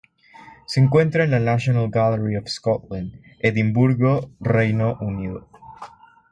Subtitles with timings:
[0.65, 5.47] Se encuentra en la National Gallery of Scotland, Edimburgo, Reino Unido.